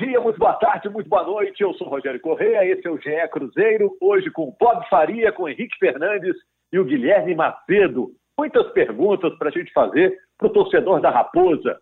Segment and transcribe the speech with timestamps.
[0.00, 1.62] dia, muito boa tarde, muito boa noite.
[1.62, 3.94] Eu sou Rogério Correia, esse é o GE Cruzeiro.
[4.00, 6.34] Hoje com Bob Faria, com Henrique Fernandes
[6.72, 8.08] e o Guilherme Macedo.
[8.38, 11.78] Muitas perguntas para a gente fazer para o torcedor da Raposa.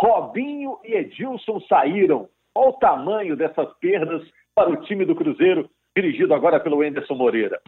[0.00, 2.28] Robinho e Edilson saíram.
[2.52, 7.60] Qual o tamanho dessas perdas para o time do Cruzeiro, dirigido agora pelo Anderson Moreira?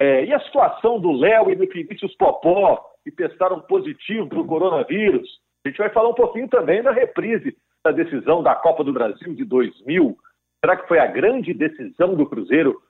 [0.00, 4.46] É, e a situação do Léo e do Vinícius Popó, que testaram positivo para o
[4.46, 5.28] coronavírus?
[5.64, 9.34] A gente vai falar um pouquinho também da reprise da decisão da Copa do Brasil
[9.34, 10.16] de 2000.
[10.60, 12.80] Será que foi a grande decisão do Cruzeiro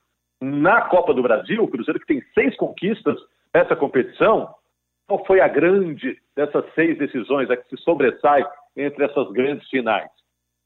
[0.41, 1.63] na Copa do Brasil?
[1.63, 3.17] O Cruzeiro que tem seis conquistas
[3.55, 4.55] nessa competição.
[5.07, 8.45] Qual foi a grande dessas seis decisões, a que se sobressai
[8.77, 10.11] entre essas grandes finais?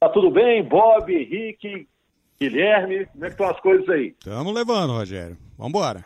[0.01, 1.87] Tá tudo bem, Bob, Henrique,
[2.41, 3.07] Guilherme?
[3.07, 4.09] Como é que estão as coisas aí?
[4.19, 5.37] Estamos levando, Rogério.
[5.57, 6.05] Vamos embora.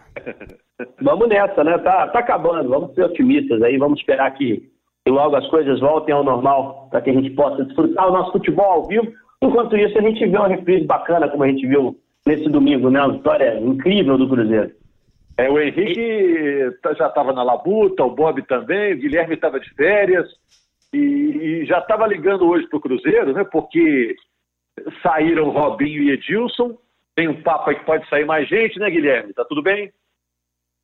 [1.00, 1.78] vamos nessa, né?
[1.78, 2.68] Tá, tá acabando.
[2.68, 3.78] Vamos ser otimistas aí.
[3.78, 4.70] Vamos esperar que
[5.06, 8.32] e logo as coisas voltem ao normal para que a gente possa desfrutar o nosso
[8.32, 9.06] futebol ao vivo.
[9.40, 11.96] Enquanto isso, a gente vê uma reprise bacana, como a gente viu
[12.26, 13.00] nesse domingo, né?
[13.00, 14.72] Uma vitória incrível do Cruzeiro.
[15.38, 19.72] É, o Henrique tá, já estava na labuta, o Bob também, o Guilherme estava de
[19.74, 20.26] férias
[20.92, 23.44] e, e já estava ligando hoje para o Cruzeiro, né?
[23.44, 24.16] Porque
[25.02, 26.76] saíram Robinho e Edilson.
[27.14, 29.32] Tem um papo aí que pode sair mais gente, né, Guilherme?
[29.32, 29.92] Tá tudo bem?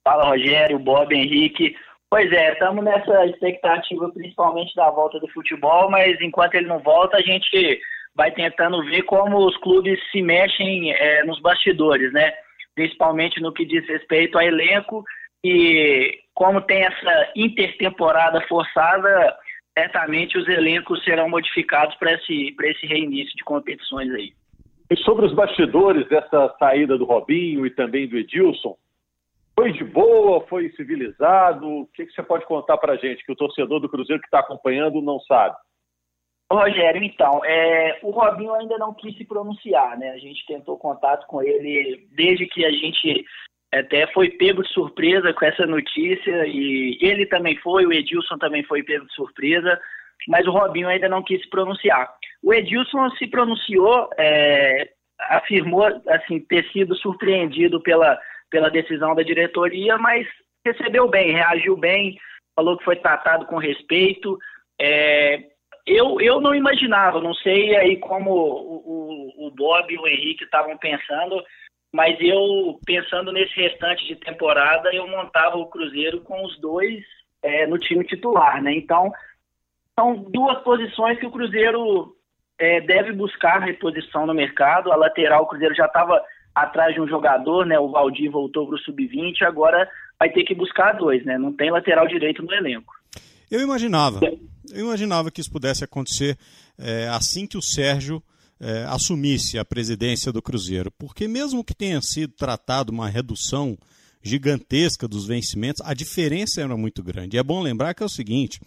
[0.04, 1.74] Fala, Rogério, Bob, Henrique.
[2.12, 7.16] Pois é, estamos nessa expectativa principalmente da volta do futebol, mas enquanto ele não volta,
[7.16, 7.80] a gente
[8.14, 12.30] vai tentando ver como os clubes se mexem é, nos bastidores, né?
[12.74, 15.02] Principalmente no que diz respeito ao elenco
[15.42, 19.34] e como tem essa intertemporada forçada,
[19.72, 24.34] certamente os elencos serão modificados para esse, esse reinício de competições aí.
[24.90, 28.76] E sobre os bastidores dessa saída do Robinho e também do Edilson,
[29.54, 31.66] foi de boa, foi civilizado?
[31.66, 34.26] O que, que você pode contar para a gente, que o torcedor do Cruzeiro que
[34.26, 35.56] está acompanhando não sabe?
[36.50, 40.10] Rogério, então, é, o Robinho ainda não quis se pronunciar, né?
[40.10, 43.24] A gente tentou contato com ele desde que a gente
[43.72, 48.62] até foi pego de surpresa com essa notícia e ele também foi, o Edilson também
[48.64, 49.80] foi pego de surpresa,
[50.28, 52.12] mas o Robinho ainda não quis se pronunciar.
[52.42, 54.90] O Edilson se pronunciou, é,
[55.30, 58.20] afirmou assim ter sido surpreendido pela
[58.52, 60.28] pela decisão da diretoria, mas
[60.64, 62.18] recebeu bem, reagiu bem,
[62.54, 64.38] falou que foi tratado com respeito.
[64.78, 65.42] É,
[65.86, 70.44] eu, eu não imaginava, não sei aí como o, o, o Bob e o Henrique
[70.44, 71.42] estavam pensando,
[71.90, 77.02] mas eu, pensando nesse restante de temporada, eu montava o Cruzeiro com os dois
[77.42, 78.72] é, no time titular, né?
[78.74, 79.10] Então,
[79.98, 82.14] são duas posições que o Cruzeiro
[82.58, 84.92] é, deve buscar reposição no mercado.
[84.92, 86.22] A lateral, o Cruzeiro já estava
[86.54, 87.78] atrás de um jogador, né?
[87.78, 91.38] O Valdir voltou para o sub-20, agora vai ter que buscar dois, né?
[91.38, 92.92] Não tem lateral direito no elenco.
[93.50, 94.20] Eu imaginava,
[94.72, 96.38] eu imaginava que isso pudesse acontecer
[96.78, 98.22] é, assim que o Sérgio
[98.58, 103.76] é, assumisse a presidência do Cruzeiro, porque mesmo que tenha sido tratado uma redução
[104.22, 107.36] gigantesca dos vencimentos, a diferença era muito grande.
[107.36, 108.60] E é bom lembrar que é o seguinte.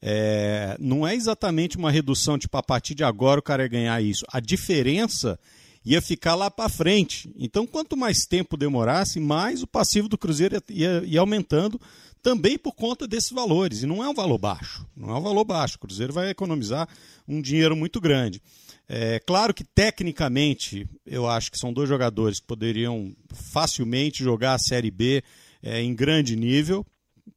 [0.00, 4.02] É, não é exatamente uma redução tipo a partir de agora o cara ia ganhar
[4.02, 4.24] isso.
[4.30, 5.38] A diferença
[5.84, 7.30] ia ficar lá para frente.
[7.36, 11.80] Então, quanto mais tempo demorasse, mais o passivo do Cruzeiro ia, ia, aumentando,
[12.22, 13.82] também por conta desses valores.
[13.82, 14.86] E não é um valor baixo.
[14.96, 15.76] Não é um valor baixo.
[15.76, 16.88] O Cruzeiro vai economizar
[17.28, 18.40] um dinheiro muito grande.
[18.88, 24.58] É claro que tecnicamente eu acho que são dois jogadores que poderiam facilmente jogar a
[24.58, 25.22] Série B
[25.62, 26.84] é, em grande nível,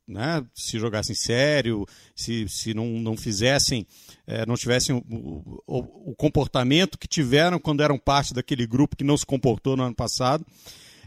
[0.07, 0.43] né?
[0.53, 1.85] se jogassem sério,
[2.15, 3.85] se, se não, não fizessem
[4.27, 9.03] é, não tivessem o, o, o, comportamento que tiveram quando eram parte daquele grupo que
[9.03, 10.45] não se comportou no ano passado,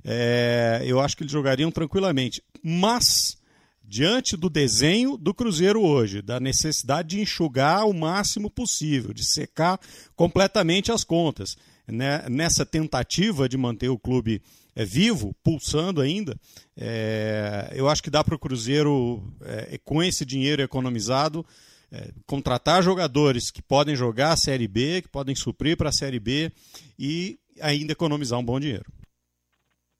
[0.03, 2.43] é, eu acho que eles jogariam tranquilamente.
[2.63, 3.37] Mas,
[3.85, 9.79] diante do desenho do Cruzeiro hoje, da necessidade de enxugar o máximo possível, de secar
[10.17, 14.41] completamente as contas, né, nessa tentativa de manter o clube
[14.75, 16.35] é, vivo, pulsando ainda,
[16.79, 21.45] é, eu acho que dá para o Cruzeiro, é, com esse dinheiro economizado,
[21.93, 26.21] é, contratar jogadores que podem jogar a Série B, que podem suprir para a Série
[26.21, 26.51] B
[26.99, 28.85] e ainda economizar um bom dinheiro.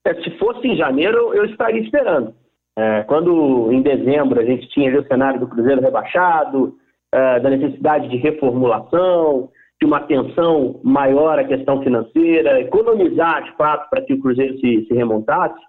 [0.05, 2.33] É, se fosse em janeiro, eu estaria esperando.
[2.77, 6.77] É, quando em dezembro a gente tinha o cenário do Cruzeiro rebaixado,
[7.13, 9.49] da necessidade de reformulação,
[9.81, 14.85] de uma atenção maior à questão financeira, economizar de fato para que o Cruzeiro se,
[14.85, 15.59] se remontasse,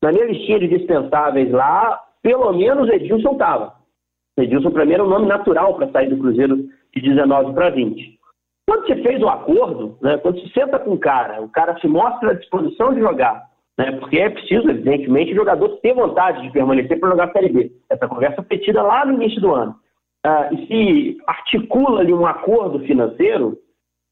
[0.00, 3.74] na minha listinha de dispensáveis lá, pelo menos Edilson estava.
[4.38, 6.56] Edilson, para mim, era um nome natural para sair do Cruzeiro
[6.94, 8.16] de 19 para 20.
[8.68, 11.88] Quando você fez o acordo, né, quando se senta com o cara, o cara se
[11.88, 13.42] mostra à disposição de jogar,
[13.76, 17.48] né, porque é preciso, evidentemente, o jogador ter vontade de permanecer para jogar a Série
[17.48, 17.72] B.
[17.90, 19.74] Essa conversa foi tida lá no início do ano.
[20.52, 23.58] E se articula ali um acordo financeiro,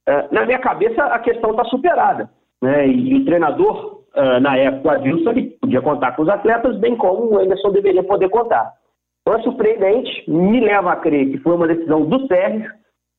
[0.08, 2.30] uh, na minha cabeça a questão está superada.
[2.62, 2.88] Né?
[2.88, 6.78] E, e o treinador, uh, na época, o Adilson, ele podia contar com os atletas,
[6.78, 8.72] bem como o Anderson deveria poder contar.
[9.22, 12.70] Então é surpreendente, me leva a crer que foi uma decisão do Sérgio.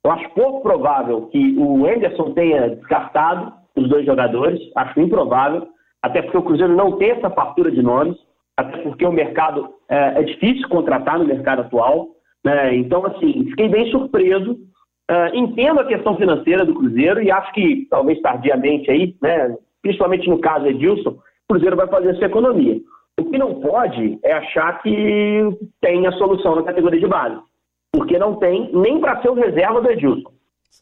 [0.06, 5.68] Eu acho pouco provável que o Anderson tenha descartado os dois jogadores, acho improvável,
[6.02, 8.18] até porque o Cruzeiro não tem essa fartura de nomes,
[8.56, 12.08] até porque o mercado é, é difícil contratar no mercado atual.
[12.48, 12.78] Né?
[12.78, 14.54] Então, assim, fiquei bem surpreso.
[15.12, 20.30] Uh, entendo a questão financeira do Cruzeiro e acho que, talvez tardiamente aí, né, principalmente
[20.30, 22.80] no caso Edilson, o Cruzeiro vai fazer essa economia.
[23.20, 27.38] O que não pode é achar que tem a solução na categoria de base,
[27.92, 30.32] porque não tem nem para ser o reserva do Edilson.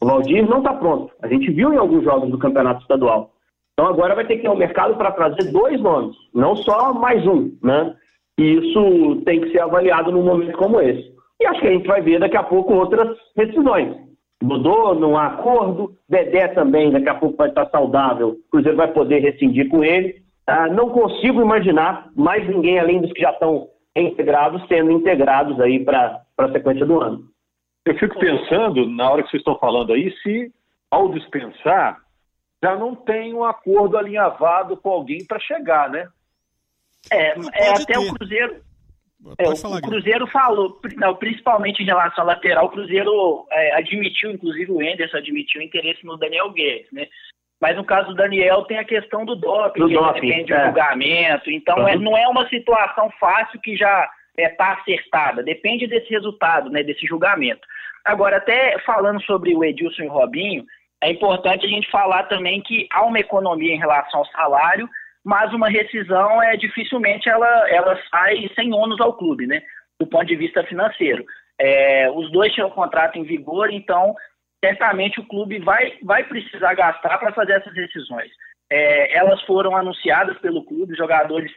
[0.00, 1.12] O Valdir não está pronto.
[1.20, 3.32] A gente viu em alguns jogos do campeonato estadual.
[3.72, 7.26] Então agora vai ter que ir ao mercado para trazer dois nomes, não só mais
[7.26, 7.94] um, né?
[8.38, 11.15] E isso tem que ser avaliado num momento como esse.
[11.40, 13.96] E acho que a gente vai ver daqui a pouco outras decisões.
[14.42, 15.94] Mudou, não há acordo.
[16.08, 18.28] Dedé também daqui a pouco vai estar saudável.
[18.28, 20.22] O Cruzeiro vai poder rescindir com ele.
[20.46, 25.84] Ah, não consigo imaginar mais ninguém além dos que já estão integrados sendo integrados aí
[25.84, 27.24] para a sequência do ano.
[27.84, 30.52] Eu fico pensando, na hora que vocês estão falando aí, se
[30.90, 31.98] ao dispensar
[32.62, 36.08] já não tem um acordo alinhavado com alguém para chegar, né?
[37.10, 37.98] É, é até ter.
[37.98, 38.60] o Cruzeiro.
[39.38, 44.70] É, o Cruzeiro falou, não, principalmente em relação à lateral, o Cruzeiro é, admitiu, inclusive
[44.70, 47.06] o Enderson admitiu interesse no Daniel Guedes, né?
[47.60, 50.58] Mas no caso do Daniel tem a questão do doping, do que doping, depende é.
[50.58, 51.50] do julgamento.
[51.50, 51.88] Então uhum.
[51.88, 55.42] é, não é uma situação fácil que já está é, acertada.
[55.42, 57.66] Depende desse resultado, né, desse julgamento.
[58.04, 60.64] Agora, até falando sobre o Edilson e o Robinho,
[61.02, 64.88] é importante a gente falar também que há uma economia em relação ao salário,
[65.26, 69.60] mas uma rescisão é dificilmente ela, ela sai sem ônus ao clube, né?
[69.98, 71.24] Do ponto de vista financeiro.
[71.58, 74.14] É, os dois tinham contrato em vigor, então
[74.64, 78.30] certamente o clube vai, vai precisar gastar para fazer essas decisões.
[78.70, 81.50] É, elas foram anunciadas pelo clube, os jogadores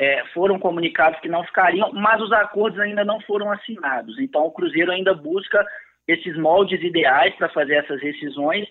[0.00, 4.16] é, foram comunicados que não ficariam, mas os acordos ainda não foram assinados.
[4.20, 5.66] Então o Cruzeiro ainda busca
[6.06, 8.68] esses moldes ideais para fazer essas decisões,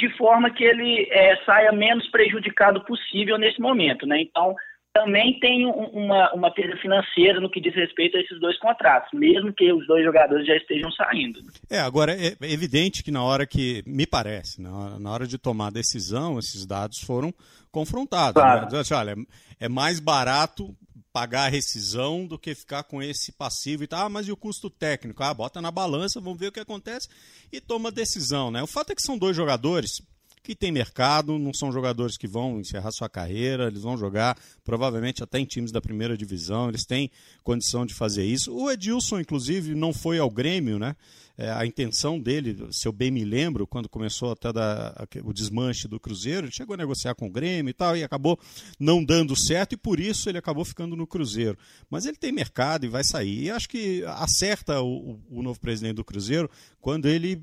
[0.00, 4.06] de forma que ele é, saia menos prejudicado possível nesse momento.
[4.06, 4.22] Né?
[4.22, 4.54] Então,
[4.92, 9.52] também tem uma, uma perda financeira no que diz respeito a esses dois contratos, mesmo
[9.52, 11.40] que os dois jogadores já estejam saindo.
[11.70, 15.38] É, agora é evidente que na hora que, me parece, na hora, na hora de
[15.38, 17.32] tomar a decisão, esses dados foram
[17.70, 18.42] confrontados.
[18.42, 18.66] Claro.
[18.72, 18.82] Né?
[18.92, 19.14] Olha,
[19.60, 20.74] é mais barato
[21.12, 24.06] pagar a rescisão do que ficar com esse passivo e tal.
[24.06, 25.22] Ah, mas e o custo técnico?
[25.22, 27.08] Ah, bota na balança, vamos ver o que acontece
[27.52, 28.62] e toma decisão, né?
[28.62, 30.00] O fato é que são dois jogadores
[30.42, 35.22] que têm mercado, não são jogadores que vão encerrar sua carreira, eles vão jogar provavelmente
[35.22, 37.10] até em times da primeira divisão, eles têm
[37.42, 38.54] condição de fazer isso.
[38.54, 40.96] O Edilson, inclusive, não foi ao Grêmio, né?
[41.40, 44.94] É, a intenção dele, se eu bem me lembro, quando começou até da,
[45.24, 48.38] o desmanche do Cruzeiro, ele chegou a negociar com o Grêmio e tal, e acabou
[48.78, 51.56] não dando certo, e por isso ele acabou ficando no Cruzeiro.
[51.88, 53.44] Mas ele tem mercado e vai sair.
[53.44, 57.42] E acho que acerta o, o novo presidente do Cruzeiro quando ele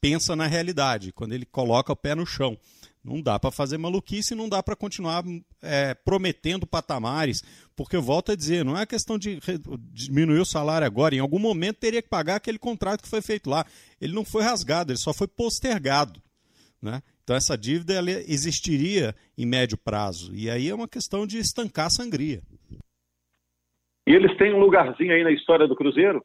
[0.00, 2.56] pensa na realidade, quando ele coloca o pé no chão.
[3.04, 5.22] Não dá para fazer maluquice, não dá para continuar
[5.60, 7.42] é, prometendo patamares,
[7.76, 9.38] porque eu volto a dizer, não é questão de
[9.92, 13.50] diminuir o salário agora, em algum momento teria que pagar aquele contrato que foi feito
[13.50, 13.66] lá.
[14.00, 16.22] Ele não foi rasgado, ele só foi postergado.
[16.80, 17.02] Né?
[17.22, 21.86] Então essa dívida ela existiria em médio prazo, e aí é uma questão de estancar
[21.86, 22.42] a sangria.
[24.06, 26.24] E eles têm um lugarzinho aí na história do Cruzeiro?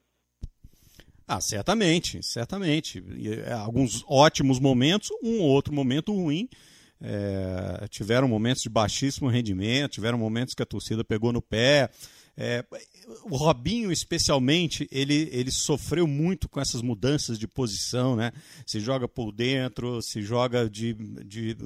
[1.32, 3.04] Ah, certamente, certamente.
[3.16, 6.50] E, é, alguns ótimos momentos, um outro momento ruim.
[7.02, 11.90] É, tiveram momentos de baixíssimo rendimento, tiveram momentos que a torcida pegou no pé.
[12.42, 12.64] É,
[13.26, 18.32] o Robinho, especialmente, ele, ele sofreu muito com essas mudanças de posição, né?
[18.66, 20.94] Se joga por dentro, se joga de,
[21.26, 21.58] de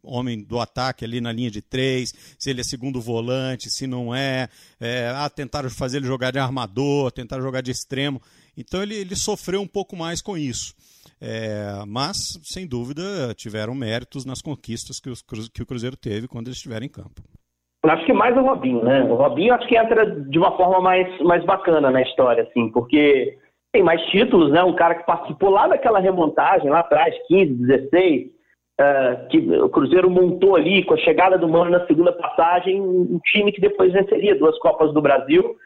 [0.00, 4.14] homem do ataque ali na linha de três, se ele é segundo volante, se não
[4.14, 4.48] é.
[4.78, 8.22] é ah, tentaram fazer ele jogar de armador, tentaram jogar de extremo.
[8.56, 10.72] Então ele, ele sofreu um pouco mais com isso.
[11.20, 16.48] É, mas, sem dúvida, tiveram méritos nas conquistas que, os, que o Cruzeiro teve quando
[16.48, 17.22] eles estiveram em campo.
[17.84, 19.02] Acho que mais o Robinho, né?
[19.02, 23.36] O Robinho acho que entra de uma forma mais, mais bacana na história, assim, porque
[23.72, 24.62] tem mais títulos, né?
[24.62, 28.26] Um cara que participou lá daquela remontagem, lá atrás, 15, 16,
[28.80, 33.18] uh, que o Cruzeiro montou ali com a chegada do Mano na segunda passagem, um
[33.24, 35.56] time que depois venceria duas Copas do Brasil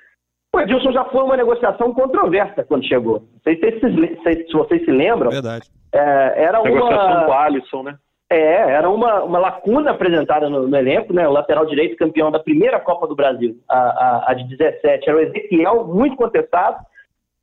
[0.56, 3.20] o Edilson já foi uma negociação controversa quando chegou.
[3.20, 5.30] Não sei se, se, se vocês se lembram.
[5.30, 5.68] Verdade.
[5.92, 7.94] É, era uma negociação com o Alisson, né?
[8.28, 11.28] É, era uma, uma lacuna apresentada no, no, elenco, né?
[11.28, 15.18] O lateral direito campeão da primeira Copa do Brasil, a, a, a de 17, era
[15.18, 16.76] o Ezequiel, muito contestado.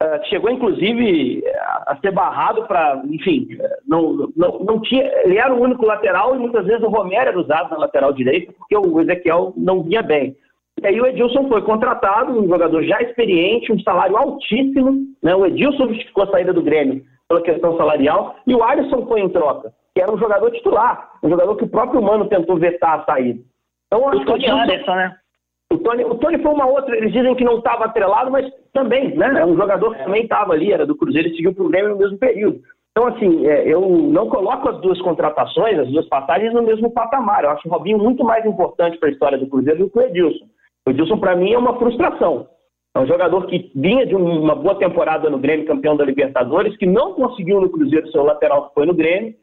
[0.02, 1.42] uh, chegou inclusive
[1.88, 3.48] a, ser barrado para, enfim,
[3.88, 5.04] não, não, não tinha.
[5.24, 8.52] Ele era o único lateral e muitas vezes o Romero era usado na lateral direita
[8.52, 10.36] porque o Ezequiel não vinha bem.
[10.82, 15.06] E aí o Edilson foi contratado, um jogador já experiente, um salário altíssimo.
[15.22, 15.36] Né?
[15.36, 19.30] O Edilson justificou a saída do Grêmio pela questão salarial e o Alisson foi em
[19.30, 23.06] troca, que era um jogador titular, um jogador que o próprio Mano tentou vetar a
[23.06, 23.42] saída.
[23.88, 25.16] Então, acho o Tony Anderson, né?
[25.72, 29.16] O Tony, o Tony foi uma outra, eles dizem que não estava atrelado, mas também,
[29.16, 29.40] né?
[29.40, 31.92] É um jogador que também estava ali, era do Cruzeiro e seguiu para o Grêmio
[31.92, 32.62] no mesmo período.
[32.92, 37.44] Então, assim, é, eu não coloco as duas contratações, as duas passagens, no mesmo patamar.
[37.44, 40.02] Eu acho o Robinho muito mais importante para a história do Cruzeiro do que o
[40.02, 40.46] Edilson.
[40.86, 42.48] O Edilson, para mim, é uma frustração.
[42.96, 46.86] É um jogador que vinha de uma boa temporada no Grêmio, campeão da Libertadores, que
[46.86, 49.34] não conseguiu no Cruzeiro seu lateral que foi no Grêmio,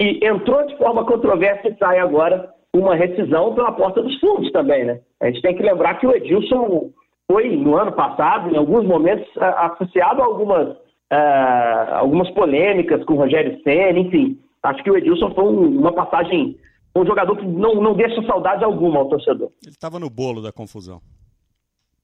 [0.00, 4.84] e entrou de forma controversa e sai agora uma rescisão pela porta dos fundos também,
[4.84, 5.00] né?
[5.20, 6.90] A gente tem que lembrar que o Edilson
[7.30, 13.18] foi, no ano passado, em alguns momentos, associado a algumas, uh, algumas polêmicas com o
[13.18, 14.38] Rogério Senna, enfim.
[14.62, 16.56] Acho que o Edilson foi uma passagem,
[17.00, 19.50] um jogador que não, não deixa saudade alguma ao torcedor.
[19.62, 21.00] Ele estava no bolo da confusão.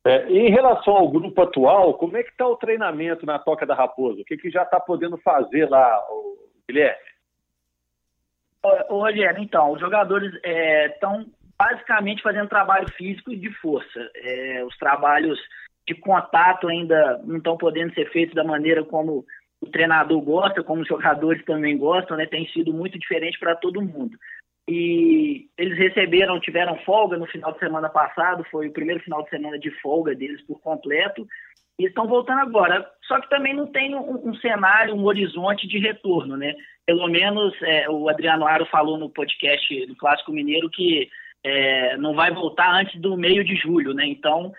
[0.04, 3.74] É, em relação ao grupo atual, como é que está o treinamento na Toca da
[3.74, 4.20] Raposa?
[4.20, 6.02] O que, que já está podendo fazer lá,
[6.68, 6.98] Guilherme?
[8.88, 11.24] Ô, Rogério, então, os jogadores estão é,
[11.56, 14.10] basicamente fazendo trabalho físico e de força.
[14.16, 15.38] É, os trabalhos
[15.86, 19.24] de contato ainda não estão podendo ser feitos da maneira como
[19.60, 22.26] o treinador gosta, como os jogadores também gostam, né?
[22.26, 24.16] Tem sido muito diferente para todo mundo
[24.68, 29.30] e eles receberam, tiveram folga no final de semana passado, foi o primeiro final de
[29.30, 31.26] semana de folga deles por completo,
[31.78, 32.88] e estão voltando agora.
[33.06, 36.54] Só que também não tem um, um cenário, um horizonte de retorno, né?
[36.86, 41.08] Pelo menos é, o Adriano Aro falou no podcast do Clássico Mineiro que
[41.44, 44.06] é, não vai voltar antes do meio de julho, né?
[44.06, 44.52] Então,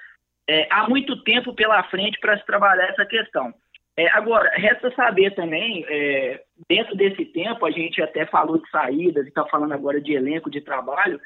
[0.47, 3.53] é, há muito tempo pela frente para se trabalhar essa questão.
[3.95, 9.27] É, agora, resta saber também, é, dentro desse tempo, a gente até falou de saídas,
[9.27, 11.21] está falando agora de elenco de trabalho,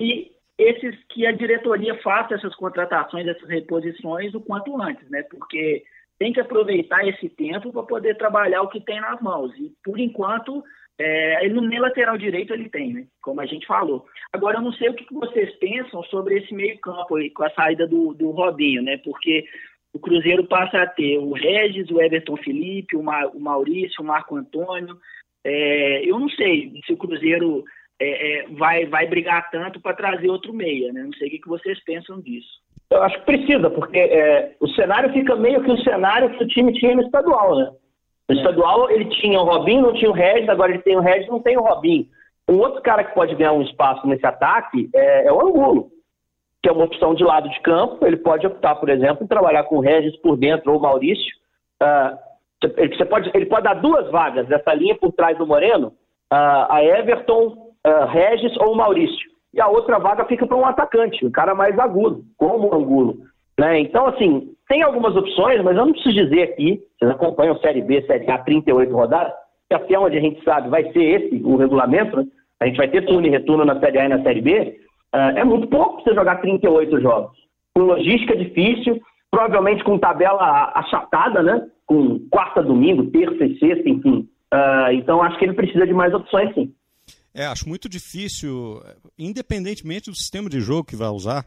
[0.00, 5.22] e esses que a diretoria faça essas contratações, essas reposições o quanto antes, né?
[5.22, 5.84] Porque
[6.18, 9.52] tem que aproveitar esse tempo para poder trabalhar o que tem nas mãos.
[9.58, 10.62] E, por enquanto,
[10.98, 13.06] é, ele nem lateral direito ele tem, né?
[13.22, 14.06] Como a gente falou.
[14.32, 17.50] Agora, eu não sei o que vocês pensam sobre esse meio campo aí, com a
[17.50, 18.96] saída do, do Robinho, né?
[18.98, 19.46] Porque
[19.96, 24.06] o Cruzeiro passa a ter o Regis, o Everton Felipe, o, Ma, o Maurício, o
[24.06, 24.94] Marco Antônio.
[25.42, 27.64] É, eu não sei se o Cruzeiro
[27.98, 31.02] é, é, vai, vai brigar tanto para trazer outro meia, né?
[31.02, 32.60] Não sei o que, que vocês pensam disso.
[32.90, 36.48] Eu acho que precisa, porque é, o cenário fica meio que o cenário que o
[36.48, 37.70] time tinha no estadual, né?
[38.28, 41.28] No estadual ele tinha o Robinho, não tinha o Regis, agora ele tem o Regis,
[41.28, 42.06] não tem o Robinho.
[42.46, 45.90] Um outro cara que pode ganhar um espaço nesse ataque é, é o Angulo
[46.66, 48.04] que é uma opção de lado de campo.
[48.04, 51.32] Ele pode optar, por exemplo, em trabalhar com o Regis por dentro ou Maurício.
[51.80, 52.18] Uh,
[52.60, 55.88] você pode, ele pode dar duas vagas dessa linha por trás do Moreno,
[56.32, 57.56] uh, a Everton,
[57.86, 59.30] uh, Regis ou Maurício.
[59.54, 63.18] E a outra vaga fica para um atacante, um cara mais agudo, como o Angulo.
[63.56, 63.78] Né?
[63.78, 68.02] Então, assim, tem algumas opções, mas eu não preciso dizer aqui, vocês acompanham Série B,
[68.06, 69.32] Série A, 38 rodadas,
[69.68, 72.26] que até onde a gente sabe vai ser esse o regulamento, né?
[72.58, 74.80] A gente vai ter turno e retorno na Série A e na Série B,
[75.14, 77.36] é, é muito pouco você jogar 38 jogos.
[77.74, 81.66] Com logística difícil, provavelmente com tabela achatada, né?
[81.86, 84.28] Com quarta, domingo, terça e sexta, enfim.
[84.52, 86.72] Uh, então acho que ele precisa de mais opções, sim.
[87.34, 88.82] É, acho muito difícil,
[89.18, 91.44] independentemente do sistema de jogo que vai usar,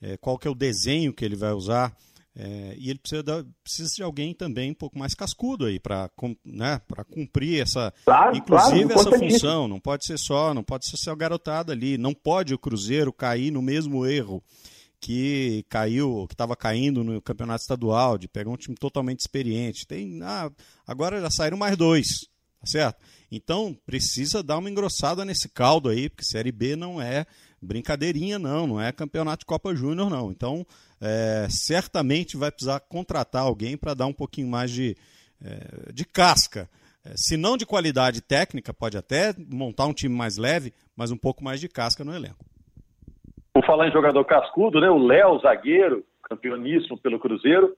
[0.00, 1.92] é, qual que é o desenho que ele vai usar,
[2.36, 6.10] é, e ele precisa, da, precisa de alguém também um pouco mais cascudo aí para
[6.44, 9.68] né, cumprir essa, claro, inclusive claro, essa função.
[9.68, 11.96] Não pode ser só, não pode ser só garotada ali.
[11.96, 14.42] Não pode o Cruzeiro cair no mesmo erro
[15.00, 19.86] que caiu, que estava caindo no campeonato estadual, de pegar um time totalmente experiente.
[19.86, 20.50] Tem, ah,
[20.86, 22.26] agora já saíram mais dois,
[22.58, 22.98] tá certo?
[23.30, 27.26] Então precisa dar uma engrossada nesse caldo aí, porque Série B não é
[27.64, 30.30] brincadeirinha, não, não é campeonato de Copa Júnior, não.
[30.30, 30.64] Então
[31.00, 34.96] é, certamente vai precisar contratar alguém para dar um pouquinho mais de,
[35.44, 36.68] é, de casca.
[37.04, 41.16] É, se não de qualidade técnica, pode até montar um time mais leve, mas um
[41.16, 42.44] pouco mais de casca no elenco.
[43.52, 47.76] Por falar em jogador cascudo, né, o Léo, zagueiro, campeoníssimo pelo Cruzeiro,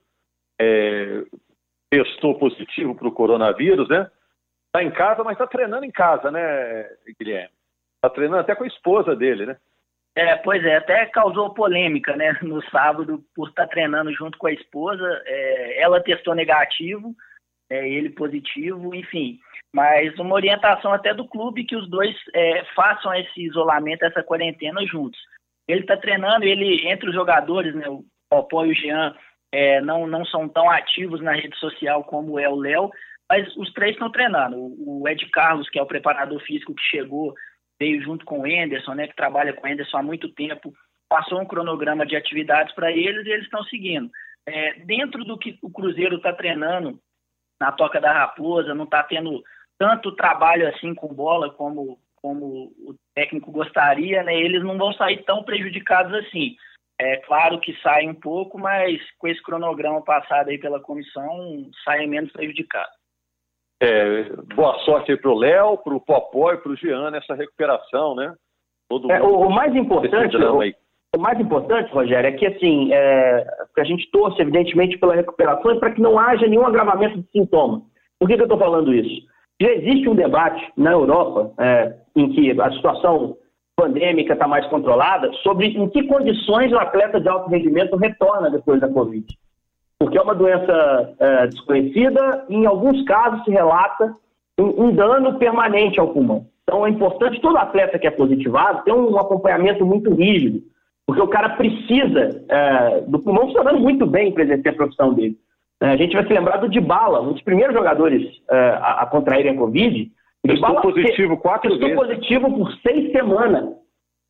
[0.59, 1.23] é,
[1.89, 4.09] testou positivo para o coronavírus, né?
[4.67, 6.89] Está em casa, mas está treinando em casa, né,
[7.19, 7.53] Guilherme?
[7.95, 9.57] Está treinando até com a esposa dele, né?
[10.17, 14.51] É, pois é, até causou polêmica, né, no sábado, por estar treinando junto com a
[14.51, 15.05] esposa.
[15.27, 17.13] É, ela testou negativo,
[17.69, 19.39] é, ele positivo, enfim.
[19.71, 24.83] Mas uma orientação até do clube que os dois é, façam esse isolamento, essa quarentena
[24.87, 25.19] juntos.
[25.67, 29.15] Ele está treinando, ele, entre os jogadores, né, o Popó e o Jean,
[29.53, 32.89] é, não, não são tão ativos na rede social como é o Léo,
[33.29, 34.57] mas os três estão treinando.
[34.57, 37.35] O, o Ed Carlos, que é o preparador físico que chegou,
[37.79, 40.73] veio junto com o Anderson, né, que trabalha com o Anderson há muito tempo,
[41.09, 44.09] passou um cronograma de atividades para eles e eles estão seguindo.
[44.45, 46.99] É, dentro do que o Cruzeiro está treinando
[47.59, 49.43] na Toca da Raposa, não está tendo
[49.77, 54.35] tanto trabalho assim com bola como, como o técnico gostaria, né?
[54.35, 56.55] Eles não vão sair tão prejudicados assim.
[56.99, 62.07] É claro que saem um pouco, mas com esse cronograma passado aí pela comissão, saem
[62.07, 62.96] menos prejudicados.
[63.81, 64.23] É,
[64.55, 68.15] boa sorte aí para o Léo, para o Popó e para o Jean nessa recuperação,
[68.15, 68.33] né?
[68.89, 70.61] Todo é, o, o, mais importante, o,
[71.15, 75.71] o, mais importante, Rogério, é que assim, é, que a gente torce, evidentemente, pela recuperação
[75.71, 77.81] e para que não haja nenhum agravamento de sintomas.
[78.19, 79.27] Por que, que eu estou falando isso?
[79.61, 83.37] Já existe um debate na Europa é, em que a situação
[83.75, 88.81] pandêmica está mais controlada sobre em que condições o atleta de alto rendimento retorna depois
[88.81, 89.25] da Covid.
[89.99, 94.15] Porque é uma doença é, desconhecida e, em alguns casos, se relata
[94.59, 96.45] um, um, dano permanente ao pulmão.
[96.63, 100.61] Então, é importante todo atleta que é positivado ter um acompanhamento muito rígido,
[101.05, 105.37] porque o cara precisa é, do pulmão funcionando muito bem para exercer a profissão dele.
[105.81, 109.05] É, a gente vai se lembrar do Dybala, um dos primeiros jogadores é, a, a
[109.05, 110.11] contraírem a Covid.
[110.43, 111.85] Estou positivo quatro vezes.
[111.85, 113.75] Estou positivo por seis semanas.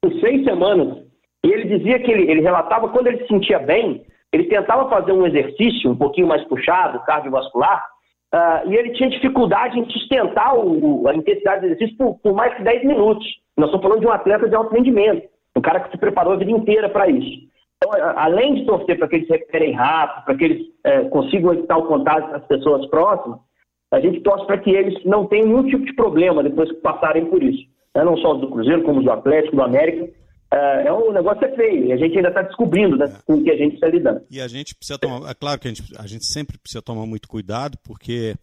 [0.01, 0.97] Por seis semanas.
[1.45, 5.11] E ele dizia que ele, ele relatava quando ele se sentia bem, ele tentava fazer
[5.11, 7.85] um exercício um pouquinho mais puxado, cardiovascular,
[8.33, 12.53] uh, e ele tinha dificuldade em sustentar o, a intensidade do exercício por, por, mais
[12.55, 13.25] que 10 minutos.
[13.57, 16.37] Nós estamos falando de um atleta de alto rendimento, um cara que se preparou a
[16.37, 17.47] vida inteira para isso.
[17.77, 21.53] Então, além de torcer para que eles se recuperem rápido, para que eles é, consigam
[21.53, 23.39] evitar o contato das pessoas próximas,
[23.91, 27.25] a gente torce para que eles não tenham nenhum tipo de problema depois que passarem
[27.25, 27.65] por isso.
[27.95, 28.03] Né?
[28.03, 30.09] Não só do Cruzeiro, como do Atlético, do América.
[30.51, 33.21] É, é um negócio é feio e a gente ainda está descobrindo né, é.
[33.25, 34.21] com o que a gente está lidando.
[34.29, 37.05] E a gente precisa tomar, é claro que a gente, a gente sempre precisa tomar
[37.05, 38.35] muito cuidado, porque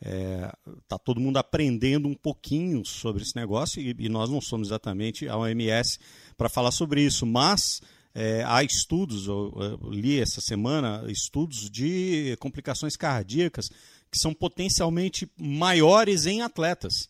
[0.00, 4.68] está é, todo mundo aprendendo um pouquinho sobre esse negócio e, e nós não somos
[4.68, 5.98] exatamente a OMS
[6.36, 7.80] para falar sobre isso, mas
[8.14, 13.70] é, há estudos, eu, eu, li essa semana, estudos de complicações cardíacas
[14.10, 17.08] que são potencialmente maiores em atletas.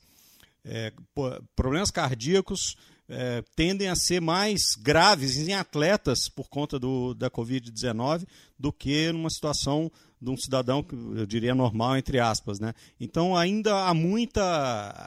[0.65, 0.93] É,
[1.55, 2.77] problemas cardíacos
[3.09, 8.27] é, tendem a ser mais graves em atletas por conta do, da Covid-19
[8.59, 9.91] do que numa situação
[10.21, 10.85] de um cidadão
[11.17, 12.59] eu diria normal, entre aspas.
[12.59, 12.73] Né?
[13.01, 14.43] Então ainda há muita,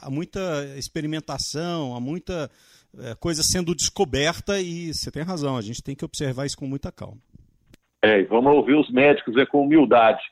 [0.02, 0.40] há muita
[0.76, 2.50] experimentação, há muita
[2.98, 6.66] é, coisa sendo descoberta e você tem razão, a gente tem que observar isso com
[6.66, 7.18] muita calma.
[8.02, 10.22] É, vamos ouvir os médicos é, com humildade.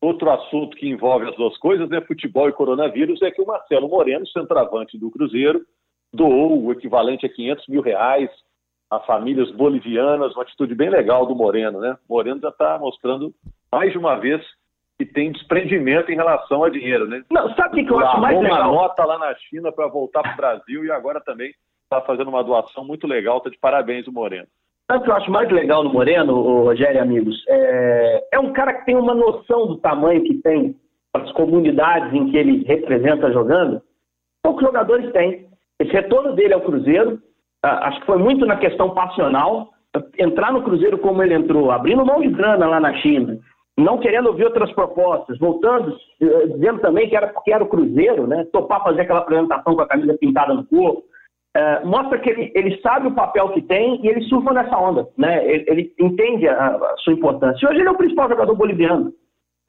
[0.00, 3.88] Outro assunto que envolve as duas coisas, né, futebol e coronavírus, é que o Marcelo
[3.88, 5.64] Moreno, centroavante do Cruzeiro,
[6.14, 8.30] doou o equivalente a 500 mil reais
[8.90, 11.96] a famílias bolivianas, uma atitude bem legal do Moreno, né?
[12.08, 13.32] O Moreno já está mostrando
[13.72, 14.40] mais de uma vez
[14.96, 17.22] que tem desprendimento em relação a dinheiro, né?
[17.30, 18.70] Não, sabe o que eu acho mais legal?
[18.70, 22.28] uma nota lá na China para voltar para o Brasil e agora também está fazendo
[22.28, 23.38] uma doação muito legal.
[23.38, 24.46] Está de parabéns o Moreno.
[24.86, 27.42] Sabe o que eu acho mais legal no Moreno, Rogério e amigos?
[27.48, 30.76] É, é um cara que tem uma noção do tamanho que tem
[31.14, 33.82] as comunidades em que ele representa jogando.
[34.42, 35.48] Poucos jogadores têm.
[35.80, 37.18] Esse retorno dele ao Cruzeiro,
[37.62, 39.70] acho que foi muito na questão passional.
[40.18, 43.38] Entrar no Cruzeiro como ele entrou, abrindo mão de grana lá na China,
[43.78, 48.26] não querendo ouvir outras propostas, voltando, eh, dizendo também que era porque era o Cruzeiro,
[48.26, 48.44] né?
[48.52, 51.04] Topar fazer aquela apresentação com a camisa pintada no corpo
[51.56, 55.08] é, mostra que ele, ele, sabe o papel que tem e ele surfa nessa onda,
[55.16, 55.46] né?
[55.48, 57.68] Ele, ele entende a, a, sua importância.
[57.68, 59.12] Hoje ele é o principal jogador boliviano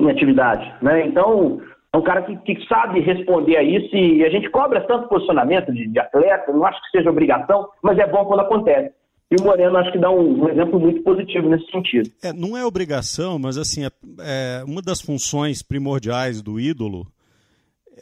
[0.01, 1.05] em atividade, né?
[1.05, 1.61] Então,
[1.95, 5.71] é um cara que, que sabe responder a isso e a gente cobra tanto posicionamento
[5.71, 8.93] de, de, atleta, não acho que seja obrigação, mas é bom quando acontece.
[9.31, 12.11] E o Moreno acho que dá um, um exemplo muito positivo nesse sentido.
[12.21, 17.07] É, não é obrigação, mas assim, é, é, uma das funções primordiais do ídolo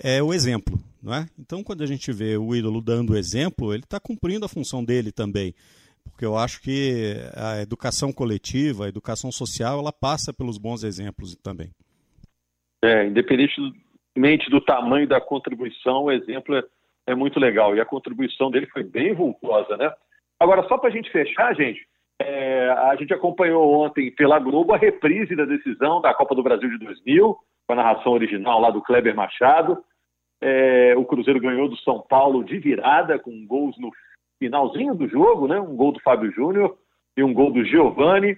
[0.03, 0.75] é o exemplo.
[1.01, 1.27] Não é?
[1.37, 5.11] Então, quando a gente vê o ídolo dando exemplo, ele está cumprindo a função dele
[5.11, 5.53] também.
[6.03, 11.35] Porque eu acho que a educação coletiva, a educação social, ela passa pelos bons exemplos
[11.43, 11.69] também.
[12.83, 16.63] É, independentemente do tamanho da contribuição, o exemplo é,
[17.07, 17.73] é muito legal.
[17.75, 19.89] E a contribuição dele foi bem vultosa, né?
[20.37, 21.87] Agora, só para a gente fechar, gente,
[22.21, 26.69] é, a gente acompanhou ontem pela Globo a reprise da decisão da Copa do Brasil
[26.69, 29.77] de 2000, com a narração original lá do Kleber Machado.
[30.41, 33.89] É, o Cruzeiro ganhou do São Paulo de virada, com gols no
[34.39, 35.57] finalzinho do jogo, né?
[35.57, 36.77] Um gol do Fábio Júnior
[37.15, 38.37] e um gol do Giovani.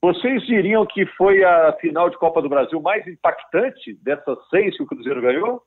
[0.00, 4.82] Vocês diriam que foi a final de Copa do Brasil mais impactante dessas seis que
[4.82, 5.62] o Cruzeiro ganhou?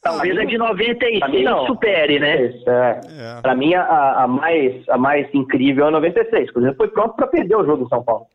[0.00, 1.66] Talvez a de 96 não.
[1.66, 2.36] supere, né?
[2.36, 3.00] É.
[3.36, 3.40] É.
[3.42, 6.48] Para mim, a, a, mais, a mais incrível é a 96.
[6.48, 8.26] O Cruzeiro foi pronto para perder o jogo em São Paulo.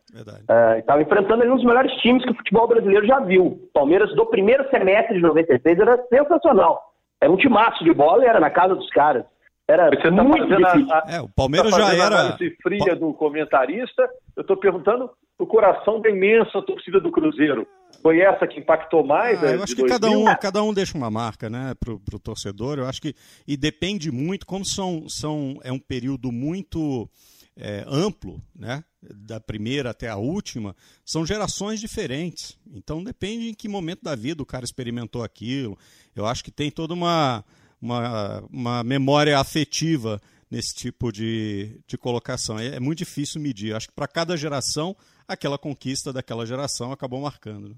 [0.77, 3.59] Estava é, enfrentando um dos melhores times que o futebol brasileiro já viu.
[3.73, 6.93] Palmeiras, do primeiro semestre de 96, era sensacional.
[7.19, 9.25] Era um timaço de bola e era na casa dos caras.
[9.67, 10.91] Era Você tá muito difícil.
[10.91, 12.29] A, a, é, o Palmeiras tá já era.
[12.33, 14.09] A fria do comentarista.
[14.35, 17.65] Eu estou perguntando o coração da imensa torcida do Cruzeiro.
[18.01, 19.41] Foi essa que impactou mais?
[19.43, 22.77] Ah, eu acho que cada um, cada um deixa uma marca, né, pro, pro torcedor.
[22.77, 23.13] Eu acho que
[23.47, 27.09] e depende muito, como são, são é um período muito
[27.55, 32.57] é, amplo, né, da primeira até a última, são gerações diferentes.
[32.73, 35.77] Então depende em que momento da vida o cara experimentou aquilo.
[36.15, 37.43] Eu acho que tem toda uma
[37.83, 40.19] uma, uma memória afetiva
[40.49, 42.57] nesse tipo de, de colocação.
[42.57, 43.75] É, é muito difícil medir.
[43.75, 44.95] Acho que para cada geração,
[45.27, 47.75] aquela conquista daquela geração acabou marcando.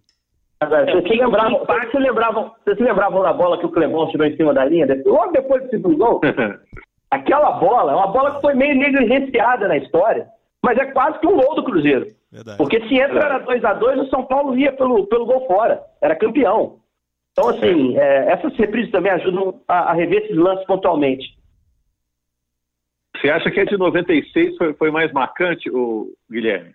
[0.61, 4.25] Vocês se lembravam, vocês se lembravam, vocês se lembravam da bola que o Clebão tirou
[4.25, 6.21] em cima da linha, logo depois do segundo gol?
[7.11, 10.27] Aquela bola é uma bola que foi meio negligenciada na história,
[10.61, 12.07] mas é quase que um gol do Cruzeiro.
[12.31, 12.57] Verdade.
[12.57, 15.81] Porque se entra era 2 a 2 o São Paulo ia pelo, pelo gol fora,
[16.01, 16.77] era campeão.
[17.37, 21.37] Então, assim, é, essas reprises também ajudam a, a, rever esses lances pontualmente.
[23.17, 26.73] Você acha que a de 96 foi, foi mais marcante, o Guilherme?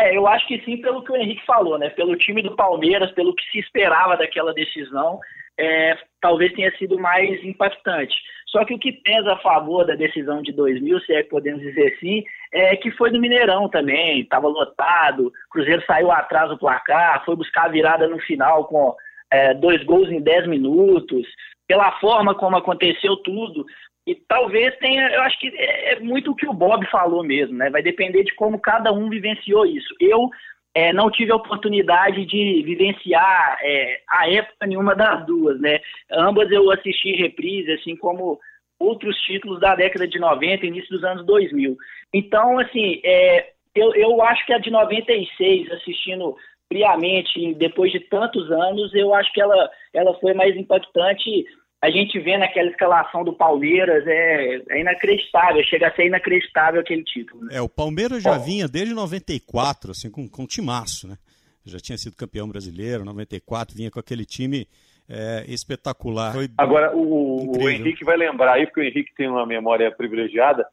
[0.00, 1.90] É, eu acho que sim, pelo que o Henrique falou, né?
[1.90, 5.20] Pelo time do Palmeiras, pelo que se esperava daquela decisão,
[5.58, 8.14] é, talvez tenha sido mais impactante.
[8.46, 11.60] Só que o que pesa a favor da decisão de 2000, se é que podemos
[11.60, 16.56] dizer assim, é que foi do Mineirão também, estava lotado, o Cruzeiro saiu atrás do
[16.56, 18.96] placar, foi buscar a virada no final com
[19.30, 21.26] é, dois gols em dez minutos,
[21.66, 23.66] pela forma como aconteceu tudo.
[24.06, 27.56] E talvez tenha, eu acho que é, é muito o que o Bob falou mesmo,
[27.56, 27.68] né?
[27.68, 29.94] Vai depender de como cada um vivenciou isso.
[30.00, 30.30] Eu
[30.74, 35.80] é, não tive a oportunidade de vivenciar é, a época nenhuma das duas, né?
[36.10, 38.38] Ambas eu assisti reprise, assim como
[38.78, 41.76] outros títulos da década de 90, início dos anos 2000.
[42.14, 46.36] Então, assim, é, eu, eu acho que a de 96, assistindo
[46.68, 51.44] friamente, depois de tantos anos, eu acho que ela, ela foi mais impactante.
[51.82, 57.04] A gente vê naquela escalação do Palmeiras, é, é inacreditável, chega a ser inacreditável aquele
[57.04, 57.44] título.
[57.44, 57.56] Né?
[57.56, 61.16] É, o Palmeiras já vinha desde 94, assim, com, com timaço, né?
[61.64, 64.66] Já tinha sido campeão brasileiro, 94, vinha com aquele time
[65.08, 66.32] é, espetacular.
[66.32, 70.66] Foi Agora, o, o, Henrique vai lembrar aí, porque o Henrique tem uma memória privilegiada.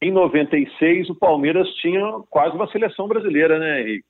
[0.00, 4.04] Em 96, o Palmeiras tinha quase uma seleção brasileira, né, Henrique?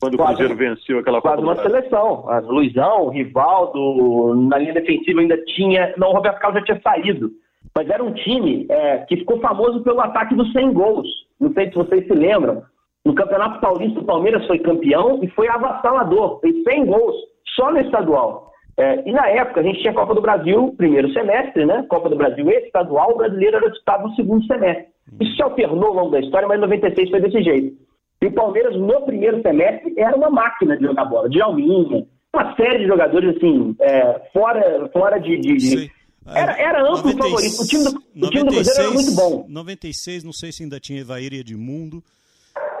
[0.00, 1.36] Quando o Cruzeiro venceu aquela Copa.
[1.36, 2.26] Quase uma seleção.
[2.44, 5.92] Luizão, Rivaldo, na linha defensiva ainda tinha.
[5.96, 7.30] Não, o Roberto Carlos já tinha saído.
[7.74, 11.06] Mas era um time é, que ficou famoso pelo ataque dos 100 gols.
[11.40, 12.62] Não sei se vocês se lembram.
[13.04, 16.40] No Campeonato Paulista, o Palmeiras foi campeão e foi avassalador.
[16.40, 17.14] Fez 100 gols
[17.56, 18.52] só no estadual.
[18.76, 21.84] É, e na época a gente tinha Copa do Brasil, primeiro semestre, né?
[21.88, 24.86] Copa do Brasil estadual, o brasileiro era disputado no segundo semestre.
[25.20, 27.87] Isso se alternou ao longo da história, mas em 96 foi desse jeito.
[28.20, 32.04] E o Palmeiras, no primeiro semestre, era uma máquina de jogar bola, de Alminha,
[32.34, 35.38] uma série de jogadores, assim, é, fora, fora de.
[35.38, 35.92] de, de...
[36.26, 37.62] Era, era amplo 90, favorito.
[37.62, 39.46] O time, do, 96, o time do Cruzeiro era muito bom.
[39.48, 42.02] 96, não sei se ainda tinha Evair e Edmundo.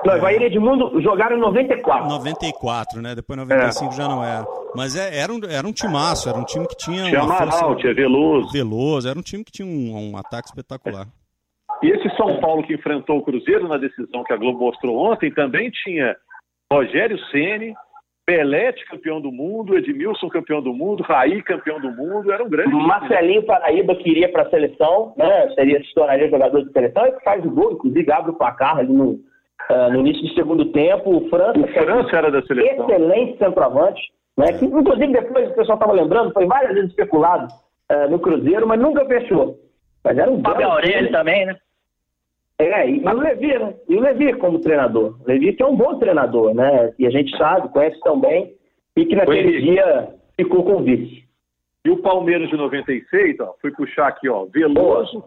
[0.04, 2.08] Não, Evair e Edmundo jogaram em 94.
[2.08, 3.14] 94, né?
[3.14, 3.96] Depois 95 é.
[3.96, 4.46] já não era.
[4.74, 7.04] Mas é, era, um, era um timaço, era um time que tinha.
[7.06, 8.52] Tinha Amaral, tinha Veloso.
[8.52, 11.06] Veloso, era um time que tinha um, um ataque espetacular.
[11.82, 15.30] E esse São Paulo que enfrentou o Cruzeiro na decisão que a Globo mostrou ontem
[15.32, 16.16] também tinha
[16.70, 17.74] Rogério Ceni,
[18.28, 22.74] Pelete campeão do mundo, Edmilson campeão do mundo, Raí campeão do mundo, era um grande.
[22.74, 25.48] Marcelinho Paraíba que iria para a seleção, né?
[25.54, 28.76] Seria se tornaria jogador de seleção e que faz o gol, inclusive abre o placar
[28.76, 31.16] ali no, uh, no início do segundo tempo.
[31.16, 32.84] O França, o França era da seleção.
[32.84, 34.02] Excelente centroavante,
[34.36, 34.52] né?
[34.58, 37.48] Que inclusive depois o pessoal estava lembrando, foi várias vezes especulado
[37.90, 39.56] uh, no Cruzeiro, mas nunca fechou.
[40.04, 41.56] Mas era um Fábio Aurélio também, né?
[42.58, 43.74] É, e, o Levi, né?
[43.88, 45.16] E o Levi como treinador.
[45.20, 46.92] O Levi que é um bom treinador, né?
[46.98, 48.52] E a gente sabe, conhece tão bem,
[48.96, 51.24] e que naquele dia ficou com o vice.
[51.84, 55.24] E o Palmeiras de 96, ó, fui puxar aqui, ó, Veloso,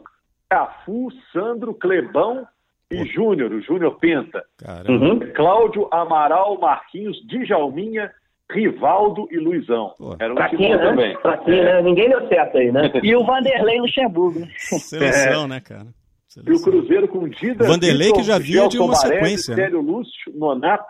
[0.49, 2.45] Cafu, Sandro, Clebão
[2.91, 4.43] e Júnior, o Júnior Penta.
[4.87, 5.19] Uhum.
[5.33, 8.11] Cláudio, Amaral, Marquinhos, Djalminha,
[8.51, 9.93] Rivaldo e Luizão.
[9.97, 10.17] Pô.
[10.19, 10.83] Era um Fraquinho, né?
[10.83, 11.17] também.
[11.17, 11.63] Fraquinho, é.
[11.63, 11.81] né?
[11.81, 12.91] Ninguém deu certo aí, né?
[13.01, 14.41] e o Vanderlei Luxemburgo.
[14.41, 14.47] Né?
[14.57, 15.47] Seleção, é.
[15.47, 15.87] né, cara?
[16.31, 16.53] Seleção.
[16.53, 19.53] E o Cruzeiro com Dida, Vanderlei Vitor, que já vinha de uma sequência.
[19.53, 19.63] Né?
[19.63, 20.85] Célio Lúcio, Nonato,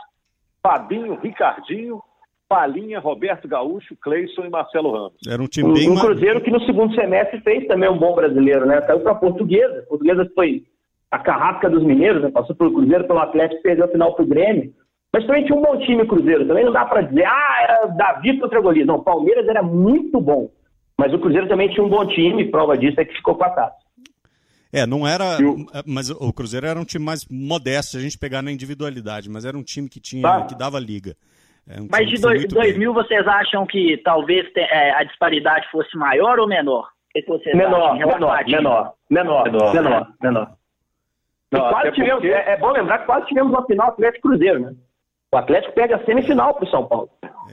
[0.62, 2.00] Fabinho, Ricardinho,
[2.48, 5.18] Palinha, Roberto Gaúcho, Cleison e Marcelo Ramos.
[5.28, 5.90] Era um time bem...
[5.90, 8.82] Um Cruzeiro que no segundo semestre fez também um bom brasileiro, né?
[8.82, 9.80] Caiu para a Portuguesa.
[9.80, 10.64] A Portuguesa foi
[11.10, 12.30] a carrasca dos mineiros, né?
[12.30, 14.72] Passou pelo Cruzeiro, pelo Atlético, perdeu a final pro Grêmio.
[15.12, 16.48] Mas também tinha um bom time Cruzeiro.
[16.48, 18.86] Também não dá para dizer, ah, era Davi contra Golias.
[18.86, 20.52] Não, o Palmeiras era muito bom.
[21.00, 23.50] Mas o Cruzeiro também tinha um bom time, prova disso é que ficou com a
[23.50, 23.82] taça.
[24.74, 25.38] É, não era.
[25.86, 29.46] Mas o Cruzeiro era um time mais modesto, se a gente pegar na individualidade, mas
[29.46, 30.46] era um time que tinha, tá.
[30.46, 31.16] que dava liga.
[31.70, 33.04] É um mas de dois, 2000 bem.
[33.04, 36.90] vocês acham que talvez é, a disparidade fosse maior ou menor?
[37.54, 40.52] Menor, menor, menor, menor, menor, menor, menor.
[41.52, 42.28] Não, quase tivemos, porque...
[42.30, 44.74] é, é, bom lembrar que quase tivemos uma final Atlético Cruzeiro, né?
[45.34, 47.10] O Atlético pega a semifinal para o São Paulo.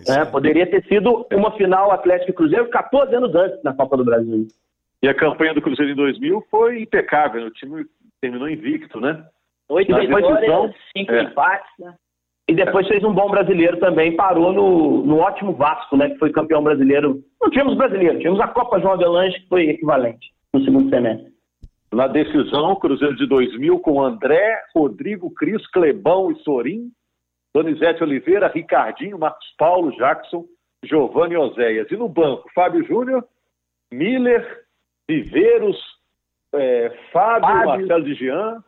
[0.09, 4.05] É, poderia ter sido uma final Atlético e Cruzeiro 14 anos antes na Copa do
[4.05, 4.47] Brasil.
[5.03, 7.85] E a campanha do Cruzeiro em 2000 foi impecável, o time
[8.21, 9.25] terminou invicto, né?
[9.69, 11.23] Oito vitórias, cinco é.
[11.23, 11.95] empates, né?
[12.49, 16.09] E depois fez um bom brasileiro também, parou no, no ótimo Vasco, né?
[16.09, 17.23] Que foi campeão brasileiro.
[17.41, 21.31] Não tínhamos brasileiro, tínhamos a Copa João Avelange, que foi equivalente no segundo semestre.
[21.93, 26.91] Na decisão, Cruzeiro de 2000 com André, Rodrigo, Cris, Clebão e Sorim,
[27.55, 30.45] Donizete Oliveira, Ricardinho, Marcos Paulo, Jackson,
[30.85, 31.91] Giovanni Oséias.
[31.91, 33.25] E no banco, Fábio Júnior,
[33.93, 34.65] Miller,
[35.09, 35.77] Viveiros,
[36.55, 38.63] é, Fábio, Fábio, Marcelo de Jean.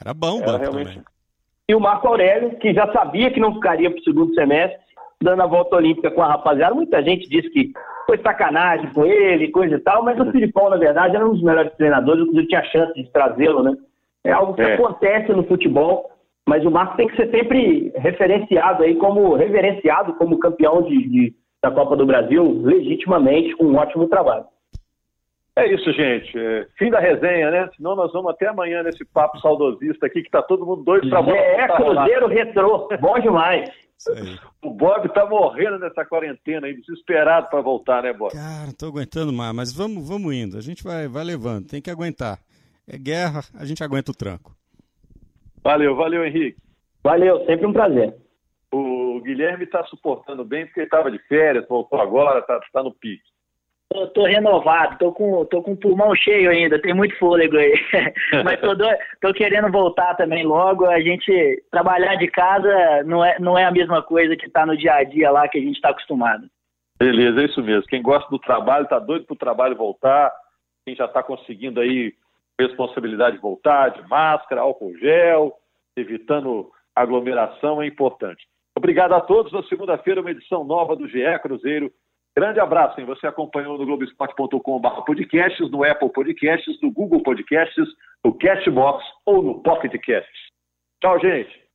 [0.00, 0.88] Era bom banco realmente...
[0.88, 1.04] também.
[1.68, 4.78] E o Marco Aurélio, que já sabia que não ficaria para o segundo semestre,
[5.20, 6.74] dando a volta olímpica com a rapaziada.
[6.74, 7.72] Muita gente disse que
[8.06, 11.42] foi sacanagem com ele, coisa e tal, mas o Filipão, na verdade, era um dos
[11.42, 13.76] melhores treinadores, inclusive tinha chance de trazê-lo, né?
[14.22, 14.74] É algo que é.
[14.74, 16.10] acontece no futebol,
[16.48, 21.34] mas o Marco tem que ser sempre referenciado aí como reverenciado como campeão de, de
[21.62, 24.44] da Copa do Brasil, legitimamente, com um ótimo trabalho.
[25.58, 26.38] É isso, gente.
[26.38, 27.70] É, fim da resenha, né?
[27.76, 31.22] Senão nós vamos até amanhã nesse papo saudosista aqui, que tá todo mundo doido pra
[31.22, 31.40] voltar.
[31.40, 32.88] É, Cruzeiro Retrô.
[33.00, 33.70] Bom demais.
[34.62, 38.32] O Bob tá morrendo nessa quarentena aí, desesperado para voltar, né, Bob?
[38.32, 40.58] Cara, não tô aguentando mais, mas vamos, vamos indo.
[40.58, 42.38] A gente vai, vai levando, tem que aguentar.
[42.86, 44.54] É guerra, a gente aguenta o tranco.
[45.64, 46.58] Valeu, valeu, Henrique.
[47.02, 48.14] Valeu, sempre um prazer.
[48.70, 52.92] O Guilherme está suportando bem porque ele estava de férias, voltou agora, está tá no
[52.92, 53.24] pique.
[53.96, 57.72] Tô, tô, renovado, tô com, tô com o pulmão cheio ainda, tem muito fôlego aí.
[58.44, 58.84] Mas tô, do,
[59.22, 60.84] tô querendo voltar também logo.
[60.84, 64.76] A gente trabalhar de casa não é, não é a mesma coisa que tá no
[64.76, 66.46] dia a dia lá que a gente está acostumado.
[66.98, 67.88] Beleza, é isso mesmo.
[67.88, 70.30] Quem gosta do trabalho, tá doido pro trabalho voltar.
[70.84, 72.12] Quem já está conseguindo aí
[72.60, 75.54] responsabilidade voltar, de máscara, álcool gel,
[75.96, 78.46] evitando aglomeração, é importante.
[78.76, 79.52] Obrigado a todos.
[79.52, 81.90] Na segunda-feira, uma edição nova do GE Cruzeiro
[82.36, 83.06] Grande abraço, hein?
[83.06, 87.86] Você acompanhou no Globoesporte.com.br podcasts, no Apple Podcasts, no Google Podcasts,
[88.22, 90.50] no Castbox ou no Pocket Casts.
[91.00, 91.65] Tchau, gente!